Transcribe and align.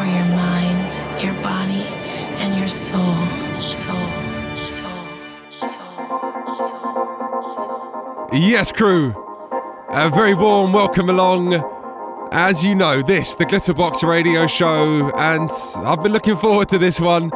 for 0.00 0.06
your 0.06 0.24
mind, 0.24 1.22
your 1.22 1.34
body, 1.42 1.84
and 2.40 2.58
your 2.58 2.68
soul. 2.68 3.14
Soul. 3.60 3.98
Yes, 8.32 8.72
crew. 8.72 9.14
A 9.90 10.08
very 10.08 10.32
warm 10.32 10.72
welcome 10.72 11.10
along. 11.10 11.52
As 12.32 12.64
you 12.64 12.74
know, 12.74 13.02
this, 13.02 13.34
the 13.34 13.44
Glitterbox 13.44 14.02
radio 14.02 14.46
show, 14.46 15.10
and 15.16 15.50
I've 15.84 16.02
been 16.02 16.12
looking 16.12 16.36
forward 16.38 16.70
to 16.70 16.78
this 16.78 16.98
one. 16.98 17.30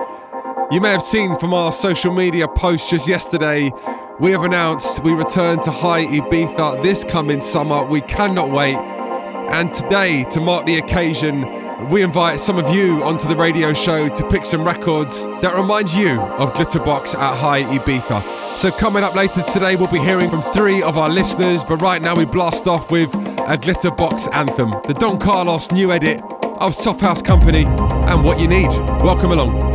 You 0.71 0.81
may 0.81 0.91
have 0.91 1.03
seen 1.03 1.39
from 1.39 1.53
our 1.53 1.71
social 1.71 2.15
media 2.15 2.49
post 2.49 2.89
just 2.89 3.07
yesterday, 3.07 3.73
we 4.21 4.31
have 4.31 4.45
announced 4.45 5.03
we 5.03 5.13
return 5.13 5.61
to 5.63 5.71
Hï 5.71 6.07
Ibiza 6.19 6.83
this 6.83 7.05
coming 7.05 7.43
summer. 7.43 7.85
We 7.85 8.01
cannot 8.01 8.51
wait. 8.51 8.77
And 8.77 9.75
today, 9.75 10.25
to 10.31 10.41
mark 10.41 10.65
the 10.65 10.79
occasion, 10.79 11.64
we 11.91 12.03
invite 12.03 12.41
some 12.41 12.59
of 12.59 12.75
you 12.75 13.03
onto 13.05 13.29
the 13.29 13.37
radio 13.37 13.73
show 13.73 14.09
to 14.09 14.29
pick 14.29 14.45
some 14.45 14.65
records 14.65 15.27
that 15.41 15.55
remind 15.55 15.93
you 15.93 16.21
of 16.21 16.53
Glitterbox 16.55 17.15
at 17.15 17.39
Hï 17.39 17.79
Ibiza. 17.79 18.23
So, 18.57 18.71
coming 18.71 19.03
up 19.03 19.15
later 19.15 19.43
today, 19.43 19.77
we'll 19.77 19.91
be 19.91 19.99
hearing 19.99 20.31
from 20.31 20.43
three 20.43 20.83
of 20.83 20.97
our 20.97 21.09
listeners, 21.09 21.65
but 21.65 21.77
right 21.83 22.01
now 22.01 22.15
we 22.15 22.25
blast 22.25 22.67
off 22.67 22.91
with 22.91 23.13
a 23.15 23.59
Glitterbox 23.59 24.33
anthem, 24.33 24.71
the 24.87 24.95
Don 24.95 25.19
Carlos 25.19 25.73
new 25.73 25.93
edit 25.93 26.23
of 26.61 26.75
Soft 26.75 27.01
House 27.01 27.21
Company 27.21 27.65
and 27.65 28.25
What 28.25 28.39
You 28.39 28.49
Need. 28.49 28.69
Welcome 29.03 29.33
along. 29.33 29.74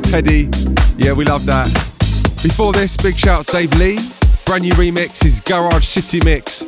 Teddy. 0.00 0.48
Yeah, 0.96 1.12
we 1.12 1.26
love 1.26 1.44
that. 1.44 1.66
Before 2.42 2.72
this, 2.72 2.96
big 2.96 3.14
shout 3.14 3.46
Dave 3.48 3.70
Lee. 3.74 3.98
Brand 4.46 4.62
new 4.62 4.72
remix 4.72 5.26
is 5.26 5.40
Garage 5.42 5.84
City 5.84 6.24
Mix 6.24 6.62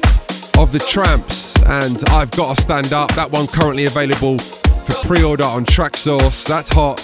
of 0.58 0.70
the 0.70 0.80
Trammps, 0.80 1.56
and 1.66 1.96
I've 2.10 2.30
got 2.32 2.56
to 2.56 2.62
stand 2.62 2.92
up. 2.92 3.14
That 3.14 3.30
one 3.30 3.46
currently 3.46 3.86
available 3.86 4.38
for 4.38 5.06
pre-order 5.06 5.44
on 5.44 5.64
Traxsource. 5.64 6.46
That's 6.46 6.68
hot. 6.68 7.00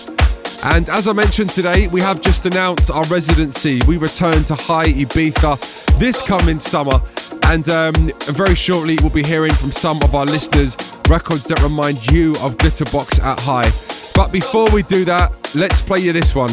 And 0.65 0.89
as 0.91 1.09
I 1.09 1.15
mentioned 1.15 1.51
today, 1.51 1.89
we 1.89 2.03
have 2.03 2.21
just 2.21 2.45
announced 2.45 2.91
our 2.91 3.05
residency. 3.05 3.81
We 3.89 3.97
return 3.97 4.45
to 4.45 4.55
Hï 4.55 5.07
Ibiza 5.07 5.99
this 5.99 6.21
coming 6.21 6.61
summer, 6.61 7.01
and 7.45 7.67
um, 7.71 7.95
very 8.35 8.55
shortly 8.55 8.99
we'll 9.01 9.15
be 9.15 9.23
hearing 9.23 9.53
from 9.55 9.71
some 9.71 10.03
of 10.03 10.15
our 10.15 10.27
listeners 10.27 10.77
records 11.09 11.45
that 11.47 11.63
remind 11.63 12.11
you 12.11 12.33
of 12.43 12.59
Glitterbox 12.59 13.23
at 13.23 13.39
Hï. 13.39 13.94
But 14.15 14.31
before 14.31 14.71
we 14.71 14.83
do 14.85 15.05
that, 15.07 15.33
let's 15.55 15.83
play 15.83 15.99
you 15.99 16.13
this 16.13 16.35
one. 16.35 16.53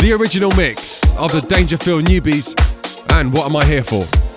The 0.00 0.16
original 0.18 0.50
mix 0.56 1.14
of 1.16 1.32
the 1.32 1.42
Dangerfield 1.42 2.04
newbies 2.04 2.54
and 3.10 3.32
What 3.32 3.46
Am 3.46 3.56
I 3.56 3.64
Here 3.66 3.84
For? 3.84 4.27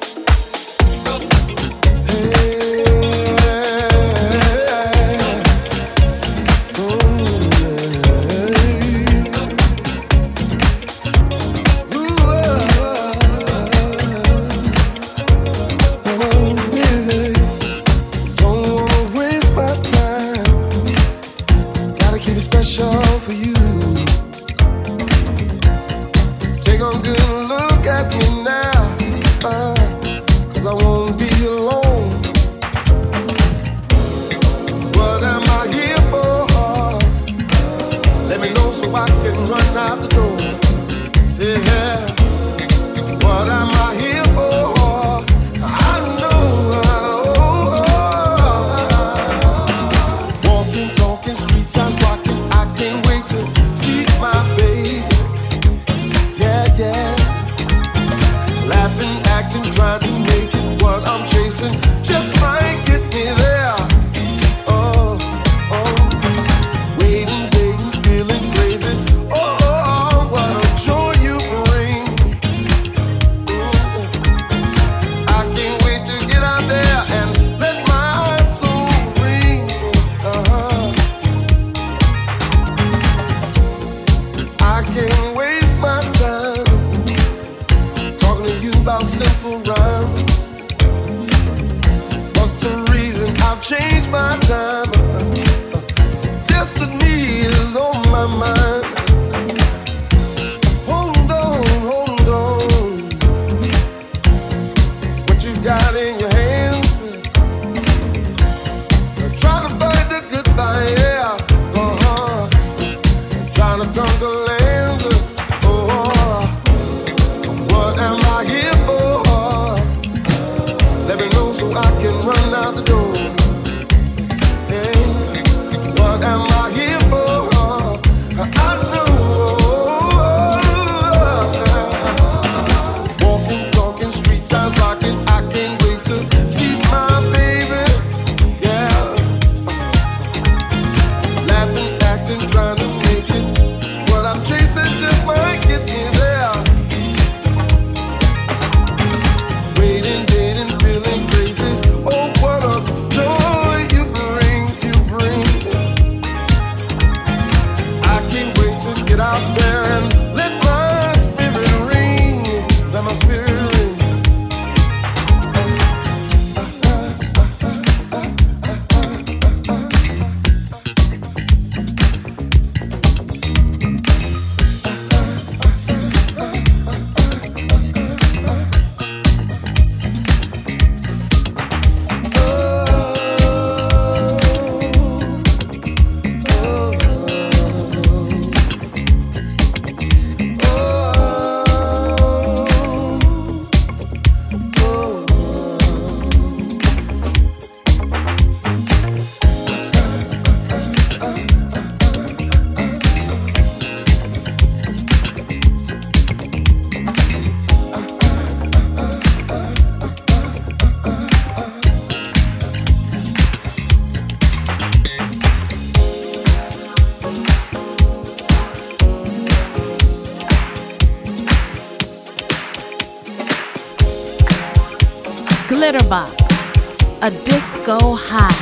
A 227.22 227.30
disco 227.44 228.16
high. 228.16 228.61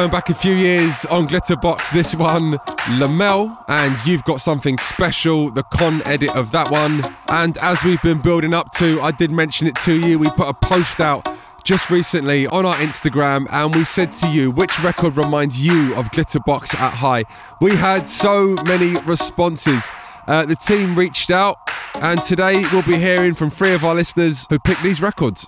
Going 0.00 0.10
back 0.10 0.30
a 0.30 0.34
few 0.34 0.54
years 0.54 1.04
on 1.10 1.28
Glitterbox, 1.28 1.92
this 1.92 2.14
one, 2.14 2.52
Lamel, 2.98 3.62
and 3.68 3.94
you've 4.06 4.24
got 4.24 4.40
something 4.40 4.78
special, 4.78 5.50
the 5.50 5.62
Kon 5.62 6.00
edit 6.06 6.30
of 6.30 6.52
that 6.52 6.70
one. 6.70 7.14
And 7.28 7.58
as 7.58 7.84
we've 7.84 8.00
been 8.00 8.22
building 8.22 8.54
up 8.54 8.72
to, 8.76 8.98
I 9.02 9.10
did 9.10 9.30
mention 9.30 9.66
it 9.66 9.74
to 9.80 9.94
you, 9.94 10.18
we 10.18 10.30
put 10.30 10.48
a 10.48 10.54
post 10.54 11.00
out 11.00 11.28
just 11.64 11.90
recently 11.90 12.46
on 12.46 12.64
our 12.64 12.76
Instagram 12.76 13.46
and 13.50 13.74
we 13.74 13.84
said 13.84 14.14
to 14.14 14.28
you 14.28 14.50
which 14.50 14.82
record 14.82 15.18
reminds 15.18 15.62
you 15.62 15.94
of 15.96 16.06
Glitterbox 16.12 16.74
at 16.76 16.94
Hï. 16.94 17.24
We 17.60 17.76
had 17.76 18.08
so 18.08 18.54
many 18.64 18.98
responses. 19.00 19.86
Uh, 20.26 20.46
the 20.46 20.56
team 20.56 20.96
reached 20.96 21.30
out, 21.30 21.58
and 21.96 22.22
today 22.22 22.64
we'll 22.72 22.84
be 22.84 22.96
hearing 22.96 23.34
from 23.34 23.50
three 23.50 23.74
of 23.74 23.84
our 23.84 23.94
listeners 23.94 24.46
who 24.48 24.58
picked 24.58 24.82
these 24.82 25.02
records. 25.02 25.46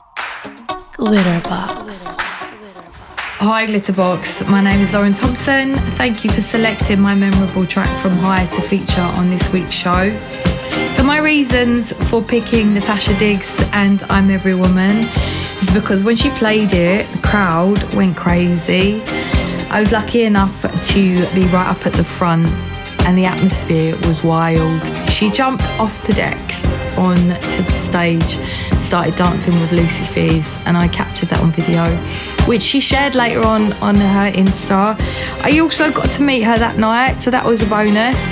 Glitterbox. 0.93 2.32
Hi 3.45 3.67
Glitterbox, 3.67 4.49
my 4.49 4.61
name 4.61 4.83
is 4.83 4.93
Lauren 4.93 5.15
Thompson. 5.15 5.75
Thank 5.99 6.23
you 6.23 6.31
for 6.31 6.41
selecting 6.41 7.01
my 7.01 7.17
memorable 7.17 7.67
track 7.67 7.89
from 7.99 8.13
Hï 8.13 8.49
to 8.55 8.63
feature 8.63 9.01
on 9.01 9.31
this 9.31 9.53
week's 9.53 9.73
show. 9.73 10.17
So, 10.93 11.03
my 11.03 11.19
reasons 11.19 11.93
for 12.09 12.23
picking 12.23 12.73
Natasha 12.73 13.19
Diggs 13.19 13.61
and 13.73 14.01
I'm 14.05 14.31
Every 14.31 14.55
Woman 14.55 15.09
is 15.61 15.69
because 15.75 16.05
when 16.05 16.15
she 16.15 16.31
played 16.31 16.73
it, 16.73 17.05
the 17.09 17.19
crowd 17.19 17.83
went 17.95 18.17
crazy. 18.17 19.03
I 19.71 19.81
was 19.81 19.91
lucky 19.91 20.23
enough 20.23 20.63
to 20.63 21.13
be 21.35 21.45
right 21.47 21.67
up 21.67 21.85
at 21.85 21.95
the 21.95 22.05
front 22.05 22.47
and 23.07 23.19
the 23.19 23.25
atmosphere 23.25 23.99
was 24.07 24.23
wild. 24.23 24.81
She 25.11 25.33
jumped 25.33 25.69
off 25.81 26.01
the 26.07 26.13
decks 26.13 26.65
on 26.97 27.17
to 27.17 27.63
the 27.63 27.73
stage, 27.73 28.39
started 28.87 29.17
dancing 29.17 29.59
with 29.61 29.73
Lucy 29.73 30.05
Fears, 30.05 30.63
and 30.65 30.77
I 30.77 30.87
captured 30.87 31.29
that 31.31 31.41
on 31.41 31.51
video, 31.51 31.85
which 32.47 32.63
she 32.63 32.81
shared 32.81 33.15
later 33.15 33.45
on 33.47 33.73
on 33.75 33.97
her 33.97 34.33
Insta. 34.33 34.97
I 35.43 35.59
also 35.61 35.91
got 35.91 36.11
to 36.13 36.23
meet 36.23 36.43
her 36.43 36.59
that 36.59 36.79
night, 36.79 37.21
so 37.21 37.31
that 37.31 37.45
was 37.45 37.63
a 37.63 37.67
bonus. 37.67 38.23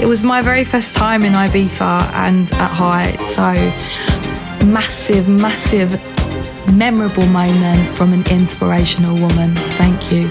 It 0.00 0.06
was 0.06 0.22
my 0.22 0.42
very 0.42 0.64
first 0.64 0.96
time 0.96 1.24
in 1.24 1.32
Ibiza 1.32 2.12
and 2.12 2.50
at 2.52 2.70
Height, 2.70 3.20
so 3.28 4.66
massive, 4.66 5.28
massive, 5.28 5.90
memorable 6.74 7.26
moment 7.26 7.96
from 7.96 8.12
an 8.12 8.24
inspirational 8.30 9.14
woman. 9.14 9.54
Thank 9.76 10.12
you. 10.12 10.30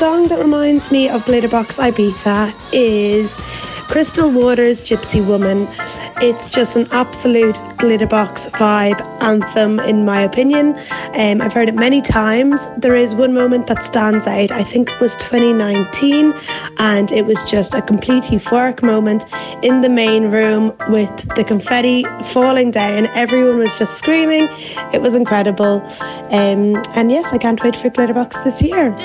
Song 0.00 0.28
that 0.28 0.38
reminds 0.38 0.90
me 0.90 1.10
of 1.10 1.22
Glitterbox 1.26 1.78
Ibiza 1.78 2.54
is 2.72 3.36
Crystal 3.86 4.30
Waters 4.30 4.82
Gypsy 4.82 5.22
Woman. 5.26 5.68
It's 6.22 6.48
just 6.48 6.74
an 6.74 6.88
absolute 6.90 7.54
Glitterbox 7.76 8.48
vibe 8.52 8.98
anthem, 9.20 9.78
in 9.80 10.06
my 10.06 10.22
opinion. 10.22 10.74
Um, 11.16 11.42
I've 11.42 11.52
heard 11.52 11.68
it 11.68 11.74
many 11.74 12.00
times. 12.00 12.66
There 12.78 12.96
is 12.96 13.14
one 13.14 13.34
moment 13.34 13.66
that 13.66 13.84
stands 13.84 14.26
out. 14.26 14.50
I 14.50 14.64
think 14.64 14.88
it 14.88 14.98
was 15.00 15.16
2019, 15.16 16.32
and 16.78 17.12
it 17.12 17.26
was 17.26 17.44
just 17.44 17.74
a 17.74 17.82
complete 17.82 18.24
euphoric 18.24 18.82
moment 18.82 19.26
in 19.62 19.82
the 19.82 19.90
main 19.90 20.30
room 20.30 20.74
with 20.88 21.14
the 21.36 21.44
confetti 21.44 22.06
falling 22.24 22.70
down. 22.70 23.04
Everyone 23.08 23.58
was 23.58 23.78
just 23.78 23.98
screaming. 23.98 24.48
It 24.94 25.02
was 25.02 25.14
incredible. 25.14 25.86
Um, 26.30 26.82
and 26.94 27.10
yes, 27.10 27.34
I 27.34 27.36
can't 27.36 27.62
wait 27.62 27.76
for 27.76 27.90
Glitterbox 27.90 28.42
this 28.44 28.62
year. 28.62 28.96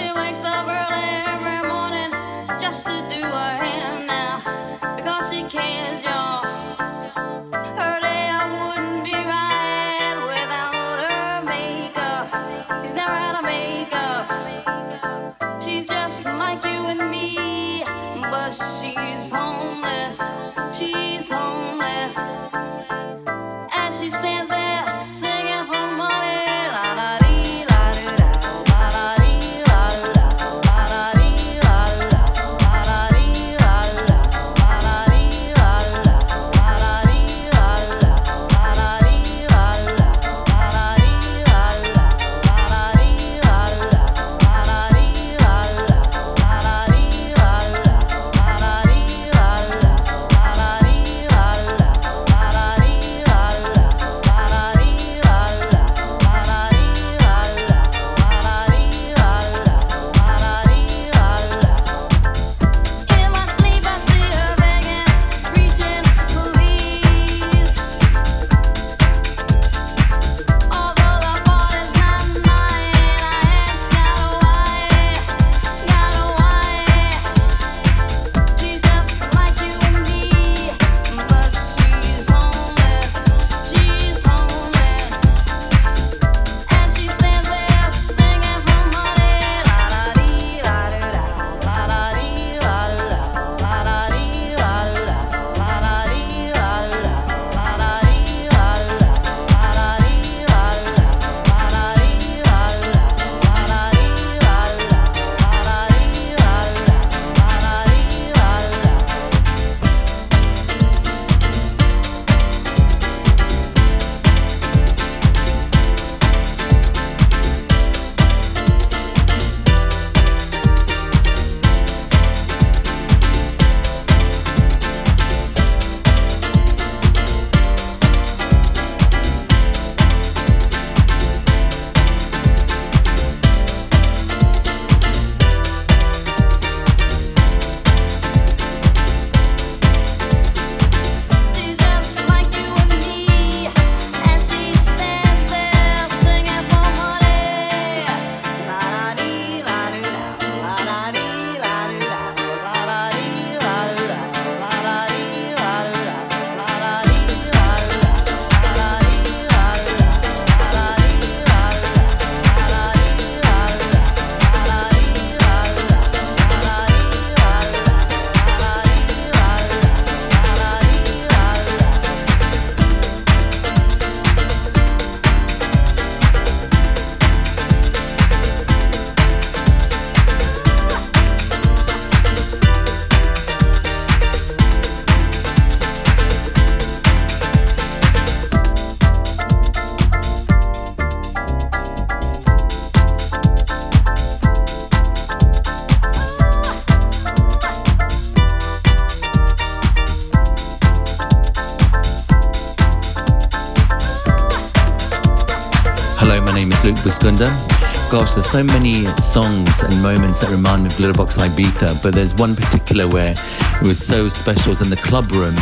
Gosh, 208.25 208.33
there's 208.33 208.49
so 208.49 208.63
many 208.63 209.05
songs 209.21 209.83
and 209.83 210.01
moments 210.01 210.39
that 210.39 210.49
remind 210.49 210.81
me 210.81 210.87
of 210.87 210.93
Glitterbox 210.93 211.37
Ibiza, 211.37 212.01
but 212.01 212.15
there's 212.15 212.33
one 212.33 212.55
particular 212.55 213.07
where 213.07 213.35
it 213.37 213.87
was 213.87 214.03
so 214.03 214.29
special. 214.29 214.63
It 214.63 214.79
was 214.79 214.81
in 214.81 214.89
the 214.89 214.95
club 214.95 215.29
room 215.29 215.53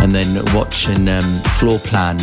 and 0.00 0.12
then 0.12 0.42
watching 0.54 1.08
um, 1.08 1.28
Floorplan 1.60 2.16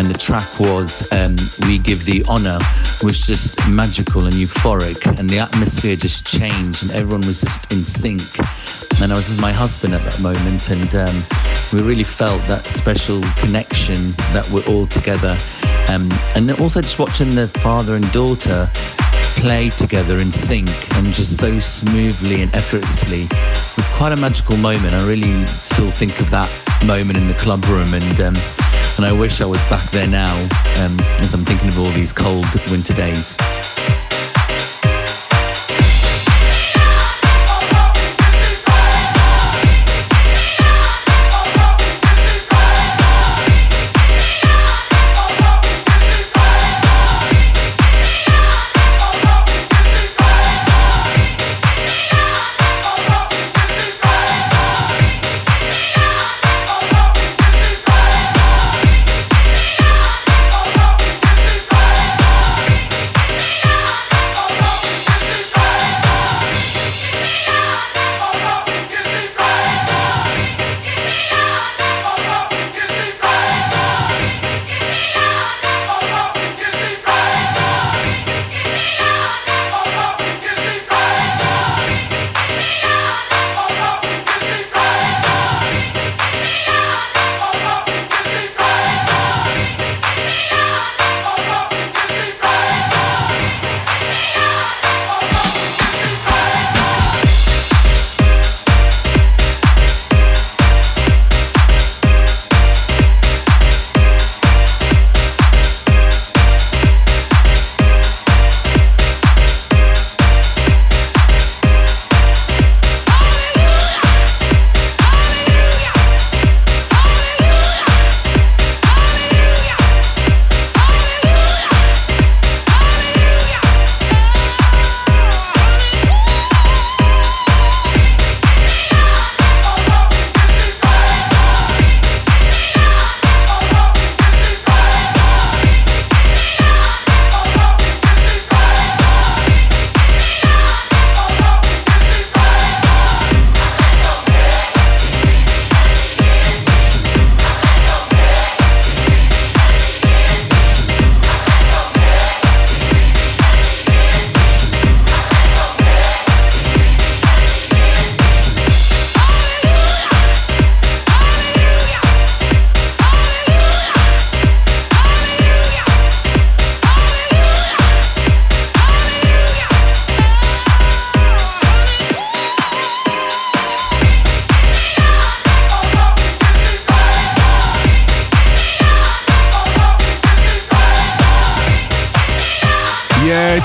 and 0.00 0.08
the 0.08 0.18
track 0.18 0.58
was 0.58 1.06
um, 1.12 1.36
We 1.68 1.78
Give 1.78 2.04
the 2.04 2.24
Honor 2.28 2.58
was 3.04 3.24
just 3.24 3.56
magical 3.68 4.24
and 4.24 4.34
euphoric 4.34 5.06
and 5.20 5.30
the 5.30 5.38
atmosphere 5.38 5.94
just 5.94 6.26
changed 6.26 6.82
and 6.82 6.90
everyone 6.90 7.24
was 7.24 7.42
just 7.42 7.72
in 7.72 7.84
sync 7.84 8.22
and 9.00 9.12
I 9.12 9.16
was 9.16 9.30
with 9.30 9.40
my 9.40 9.52
husband 9.52 9.94
at 9.94 10.02
that 10.02 10.18
moment 10.20 10.68
and 10.68 10.92
um, 10.96 11.24
we 11.72 11.86
really 11.86 12.02
felt 12.02 12.42
that 12.48 12.64
special 12.66 13.22
connection 13.36 14.10
that 14.34 14.50
we're 14.50 14.66
all 14.66 14.88
together 14.88 15.38
um, 15.90 16.10
and 16.34 16.50
also 16.60 16.82
just 16.82 16.98
watching 16.98 17.30
the 17.36 17.46
father 17.46 17.94
and 17.94 18.10
daughter 18.10 18.68
play 19.38 19.70
together 19.70 20.16
in 20.18 20.32
sync 20.32 20.68
and 20.96 21.14
just 21.14 21.38
so 21.38 21.60
smoothly 21.60 22.42
and 22.42 22.52
effortlessly 22.54 23.22
it 23.22 23.76
was 23.76 23.88
quite 23.90 24.10
a 24.10 24.16
magical 24.16 24.56
moment 24.56 24.94
I 24.94 25.06
really 25.06 25.46
still 25.46 25.92
think 25.92 26.20
of 26.20 26.28
that 26.30 26.50
moment 26.84 27.18
in 27.18 27.28
the 27.28 27.34
club 27.34 27.64
room 27.66 27.94
and 27.94 28.20
um, 28.20 28.34
and 28.96 29.06
I 29.06 29.12
wish 29.12 29.40
I 29.40 29.46
was 29.46 29.62
back 29.64 29.88
there 29.92 30.08
now 30.08 30.34
um, 30.82 30.98
as 31.20 31.34
I'm 31.34 31.44
thinking 31.44 31.68
of 31.68 31.78
all 31.78 31.90
these 31.90 32.12
cold 32.12 32.46
winter 32.68 32.94
days. 32.94 33.36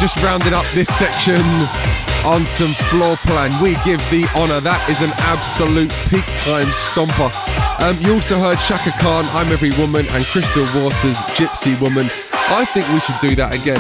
Just 0.04 0.22
rounding 0.22 0.54
up 0.54 0.68
this 0.72 0.90
section 0.98 1.40
on 2.26 2.46
some 2.46 2.74
Floorplan. 2.92 3.56
We 3.62 3.76
give 3.86 4.02
the 4.12 4.30
honour. 4.36 4.60
That 4.60 4.90
is 4.90 5.02
an 5.02 5.12
absolute 5.20 5.96
peak 6.12 6.26
time 6.44 6.68
stomper. 6.76 7.32
Um, 7.82 7.96
you 8.02 8.16
also 8.16 8.38
heard 8.38 8.60
Chaka 8.60 8.92
Khan, 9.00 9.24
I'm 9.28 9.50
Every 9.50 9.72
Woman, 9.80 10.06
and 10.08 10.26
Crystal 10.26 10.64
Waters, 10.76 11.16
Gypsy 11.40 11.80
Woman. 11.80 12.08
I 12.52 12.66
think 12.66 12.86
we 12.90 13.00
should 13.00 13.16
do 13.22 13.34
that 13.36 13.56
again. 13.56 13.80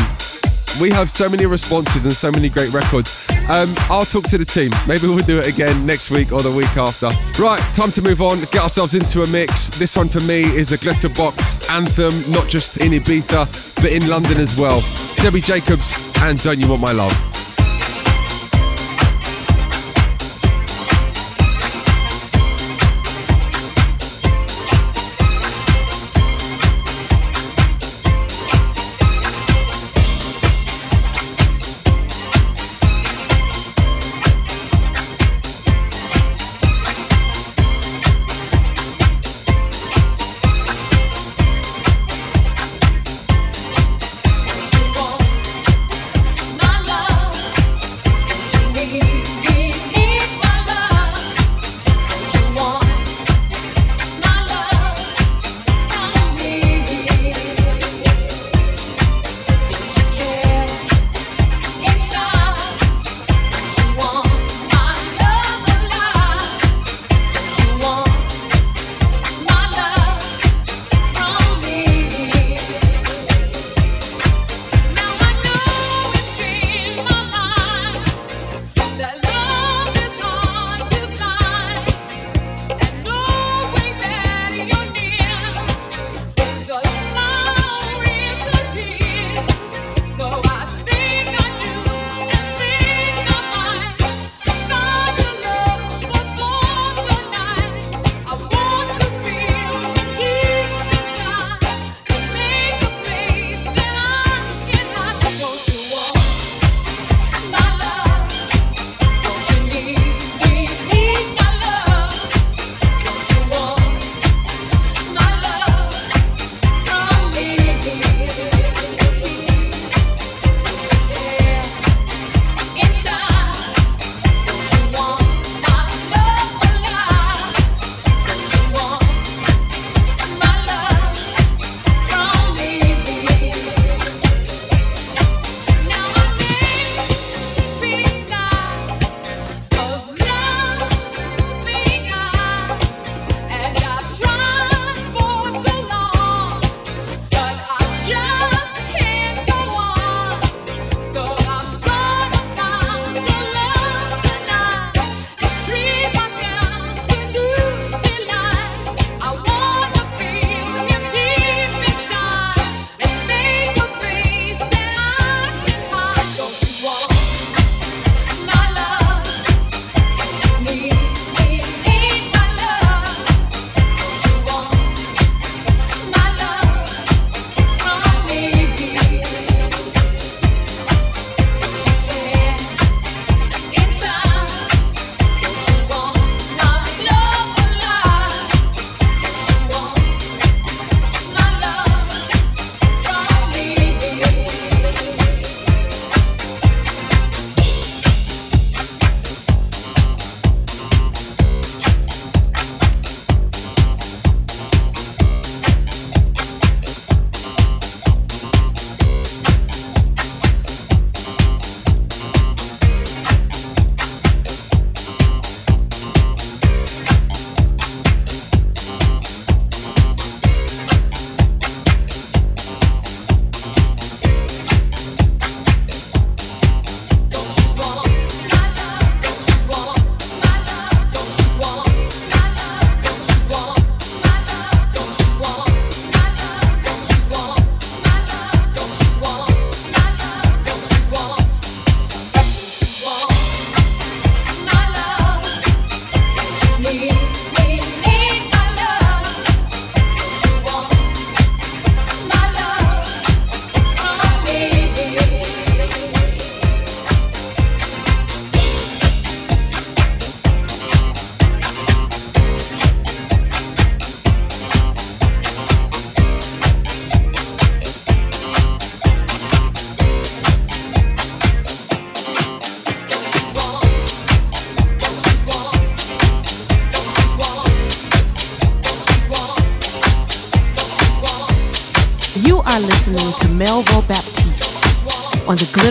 We 0.79 0.91
have 0.91 1.11
so 1.11 1.27
many 1.27 1.45
responses 1.45 2.05
and 2.05 2.15
so 2.15 2.31
many 2.31 2.47
great 2.47 2.71
records. 2.71 3.27
Um, 3.49 3.75
I'll 3.91 4.05
talk 4.05 4.23
to 4.31 4.37
the 4.37 4.45
team. 4.45 4.71
Maybe 4.87 5.07
we'll 5.07 5.25
do 5.25 5.39
it 5.39 5.47
again 5.47 5.85
next 5.85 6.09
week 6.09 6.31
or 6.31 6.41
the 6.41 6.55
week 6.55 6.77
after. 6.77 7.11
Right, 7.37 7.59
time 7.75 7.91
to 7.91 8.01
move 8.01 8.21
on, 8.21 8.39
get 8.55 8.63
ourselves 8.63 8.95
into 8.95 9.23
a 9.23 9.27
mix. 9.27 9.67
This 9.77 9.97
one 9.97 10.07
for 10.07 10.21
me 10.21 10.43
is 10.43 10.71
a 10.71 10.77
Glitterbox 10.77 11.69
anthem, 11.69 12.15
not 12.31 12.47
just 12.47 12.77
in 12.77 12.93
Ibiza, 12.93 13.75
but 13.75 13.91
in 13.91 14.07
London 14.07 14.39
as 14.39 14.57
well. 14.57 14.81
Debbie 15.17 15.41
Jacobs, 15.41 16.12
and 16.29 16.39
Don't 16.41 16.59
You 16.59 16.69
Want 16.69 16.81
My 16.81 16.91
Love? 16.91 17.32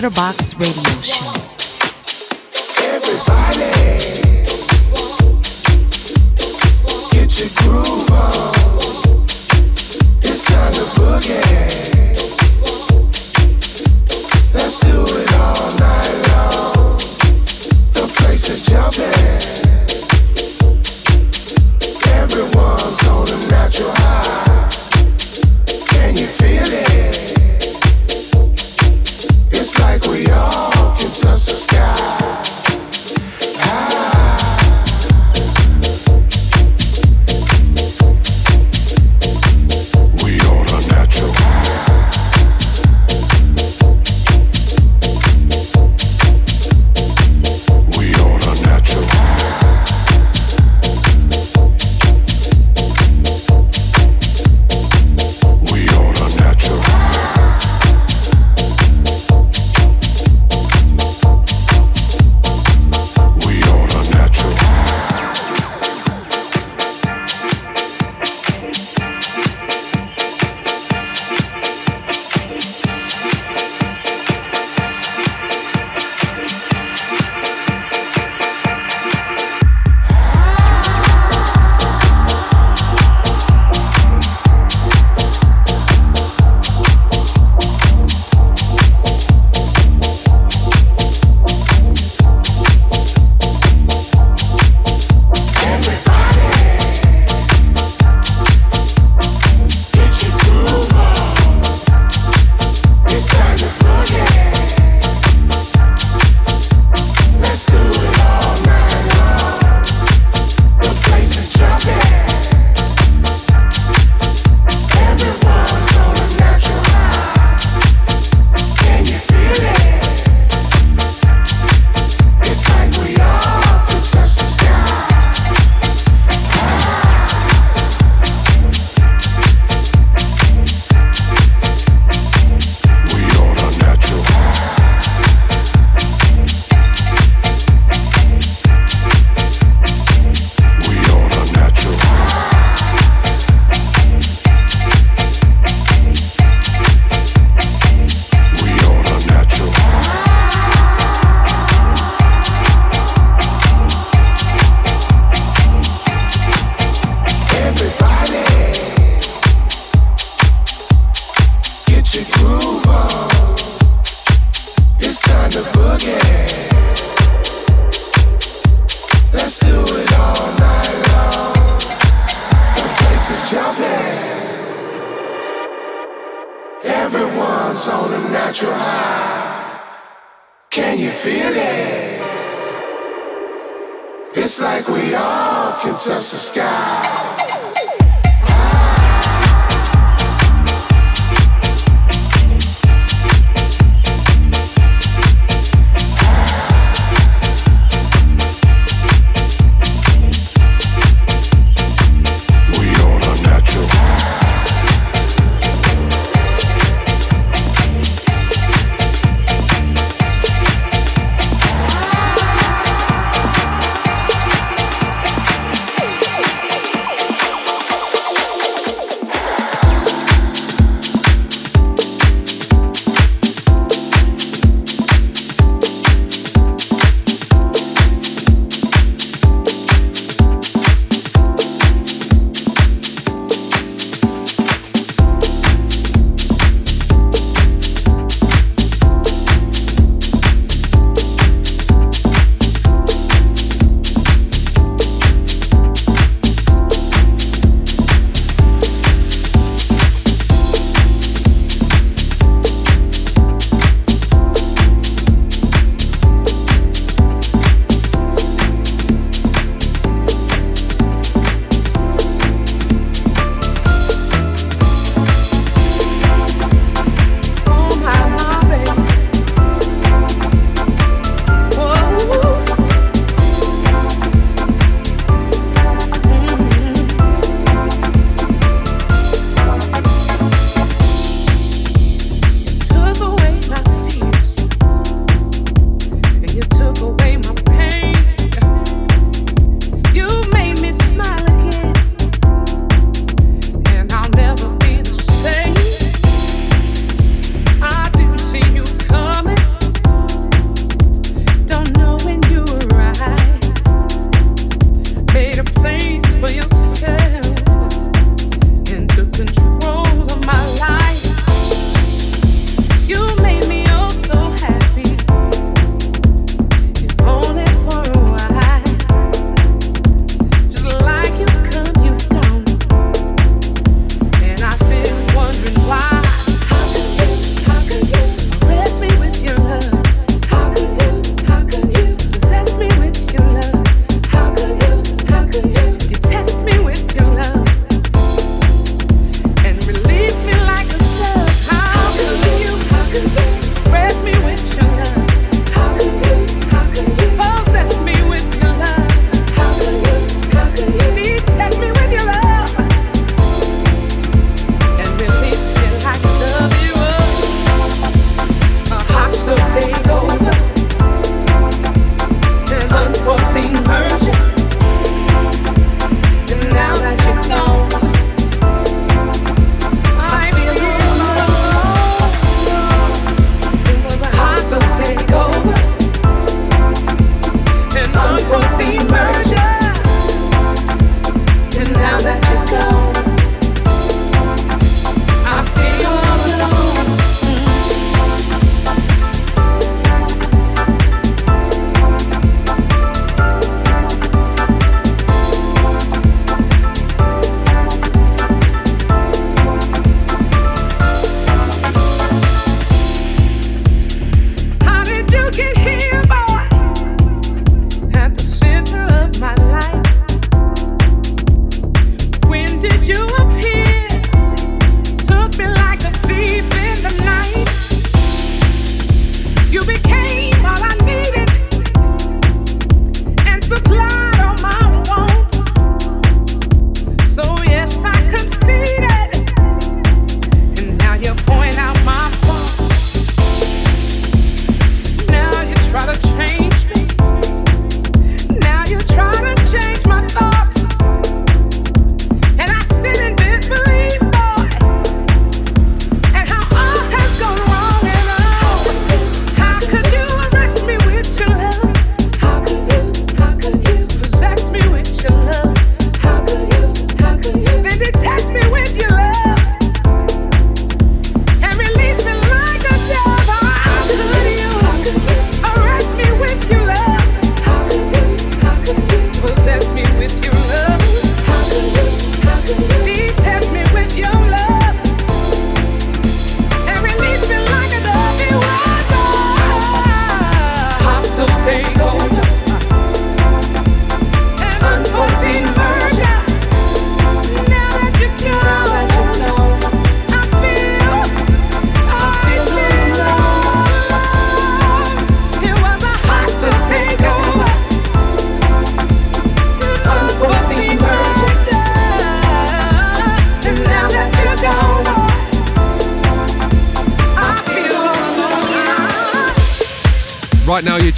Glitterbox 0.03 0.55
Radio 0.59 0.72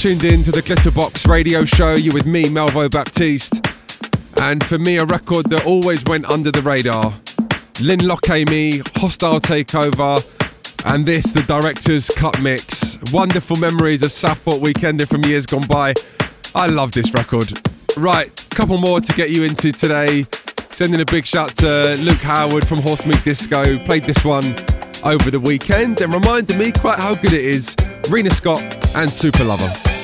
tuned 0.05 0.23
in 0.23 0.43
to 0.43 0.51
the 0.51 0.61
Glitterbox 0.61 1.27
radio 1.27 1.65
show. 1.65 1.95
You're 1.95 2.13
with 2.13 2.27
me, 2.27 2.43
Melvo 2.43 2.91
Baptiste. 2.91 3.55
And 4.39 4.63
for 4.63 4.77
me, 4.77 4.97
a 4.97 5.05
record 5.05 5.47
that 5.49 5.65
always 5.65 6.03
went 6.03 6.25
under 6.25 6.51
the 6.51 6.61
radar. 6.61 7.11
Lynn 7.81 8.05
Me, 8.47 8.81
Hostile 8.97 9.39
Takeover, 9.39 10.21
and 10.85 11.05
this, 11.05 11.33
the 11.33 11.41
director's 11.47 12.07
cut 12.09 12.39
mix. 12.39 13.01
Wonderful 13.11 13.55
memories 13.55 14.03
of 14.03 14.11
Southport 14.11 14.61
Weekender 14.61 15.07
from 15.07 15.25
years 15.25 15.47
gone 15.47 15.65
by. 15.65 15.95
I 16.53 16.67
love 16.67 16.91
this 16.91 17.11
record. 17.11 17.51
Right, 17.97 18.29
couple 18.51 18.77
more 18.77 19.01
to 19.01 19.13
get 19.13 19.31
you 19.31 19.43
into 19.43 19.71
today. 19.71 20.23
Sending 20.69 21.01
a 21.01 21.05
big 21.05 21.25
shout 21.25 21.55
to 21.57 21.95
Luke 21.97 22.21
Howard 22.21 22.67
from 22.67 22.77
Horsemeat 22.77 23.23
Disco. 23.23 23.79
Played 23.79 24.03
this 24.03 24.23
one 24.23 24.45
over 25.03 25.31
the 25.31 25.41
weekend 25.43 26.01
and 26.01 26.13
reminded 26.13 26.59
me 26.59 26.71
quite 26.71 26.99
how 26.99 27.15
good 27.15 27.33
it 27.33 27.43
is. 27.43 27.75
Rena 28.11 28.29
Scott 28.29 28.61
and 28.95 29.09
Super 29.09 29.43
Lover. 29.43 29.94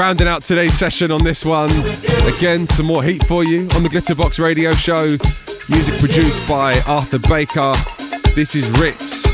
Rounding 0.00 0.26
out 0.26 0.40
today's 0.40 0.72
session 0.72 1.10
on 1.10 1.22
this 1.22 1.44
one. 1.44 1.68
Again, 2.34 2.66
some 2.66 2.86
more 2.86 3.02
heat 3.02 3.22
for 3.26 3.44
you 3.44 3.68
on 3.74 3.82
the 3.82 3.88
Glitterbox 3.90 4.42
Radio 4.42 4.72
Show. 4.72 5.18
Music 5.68 5.94
produced 5.98 6.48
by 6.48 6.80
Arthur 6.86 7.18
Baker. 7.28 7.74
This 8.34 8.54
is 8.54 8.66
Ritz, 8.80 9.26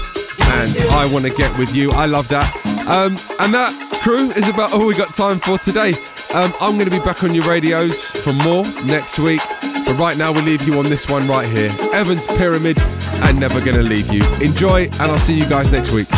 and 0.48 0.76
I 0.90 1.06
want 1.06 1.24
to 1.24 1.30
get 1.30 1.56
with 1.56 1.72
you. 1.72 1.92
I 1.92 2.06
love 2.06 2.26
that. 2.30 2.44
Um, 2.88 3.12
and 3.38 3.54
that 3.54 3.70
crew 4.02 4.32
is 4.32 4.48
about 4.48 4.72
all 4.72 4.84
we 4.84 4.94
got 4.94 5.14
time 5.14 5.38
for 5.38 5.56
today. 5.58 5.92
Um, 6.34 6.52
I'm 6.60 6.72
going 6.72 6.90
to 6.90 6.90
be 6.90 6.98
back 6.98 7.22
on 7.22 7.32
your 7.32 7.44
radios 7.44 8.10
for 8.10 8.32
more 8.32 8.64
next 8.84 9.20
week. 9.20 9.42
But 9.86 9.96
right 10.00 10.18
now, 10.18 10.32
we'll 10.32 10.42
leave 10.42 10.66
you 10.66 10.80
on 10.80 10.86
this 10.86 11.08
one 11.08 11.28
right 11.28 11.48
here 11.48 11.72
Evans 11.92 12.26
Pyramid 12.26 12.80
and 13.22 13.38
Never 13.38 13.64
Gonna 13.64 13.82
Leave 13.82 14.12
You. 14.12 14.24
Enjoy, 14.40 14.86
and 14.86 15.02
I'll 15.02 15.16
see 15.16 15.38
you 15.38 15.48
guys 15.48 15.70
next 15.70 15.92
week. 15.92 16.08